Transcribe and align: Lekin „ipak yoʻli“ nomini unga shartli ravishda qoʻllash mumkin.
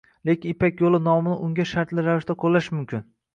Lekin 0.27 0.53
„ipak 0.53 0.79
yoʻli“ 0.85 0.99
nomini 1.09 1.35
unga 1.49 1.67
shartli 1.73 2.07
ravishda 2.09 2.39
qoʻllash 2.45 2.73
mumkin. 2.79 3.07